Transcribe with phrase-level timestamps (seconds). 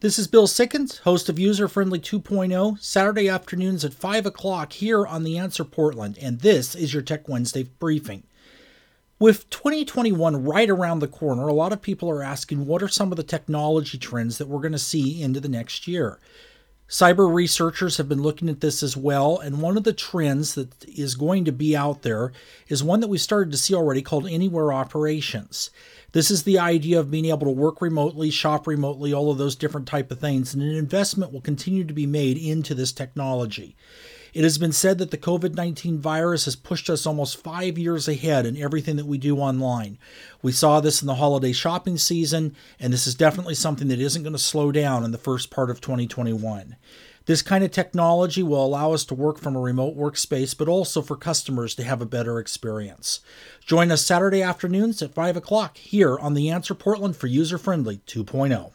[0.00, 5.04] This is Bill Sickens, host of User Friendly 2.0, Saturday afternoons at 5 o'clock here
[5.04, 8.22] on The Answer Portland, and this is your Tech Wednesday briefing.
[9.18, 13.10] With 2021 right around the corner, a lot of people are asking what are some
[13.10, 16.20] of the technology trends that we're going to see into the next year.
[16.88, 20.84] Cyber researchers have been looking at this as well, and one of the trends that
[20.86, 22.32] is going to be out there
[22.68, 25.70] is one that we started to see already called anywhere operations.
[26.12, 29.54] This is the idea of being able to work remotely, shop remotely, all of those
[29.54, 33.76] different type of things, and an investment will continue to be made into this technology.
[34.34, 38.08] It has been said that the COVID 19 virus has pushed us almost five years
[38.08, 39.98] ahead in everything that we do online.
[40.42, 44.22] We saw this in the holiday shopping season, and this is definitely something that isn't
[44.22, 46.76] going to slow down in the first part of 2021.
[47.28, 51.02] This kind of technology will allow us to work from a remote workspace, but also
[51.02, 53.20] for customers to have a better experience.
[53.60, 57.98] Join us Saturday afternoons at 5 o'clock here on The Answer Portland for User Friendly
[58.06, 58.72] 2.0.